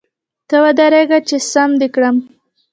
[0.47, 1.37] ته ودرېږه چي!
[1.51, 2.15] سم دي کړم.